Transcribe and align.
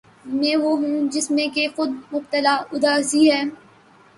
میں 0.37 0.55
وہ 0.55 0.71
ہوں 0.79 1.07
جس 1.11 1.29
میں 1.31 1.47
کہ 1.55 1.67
خود 1.75 1.89
مبتلا 2.13 2.55
اُداسی 2.71 3.23
ہے 3.31 3.41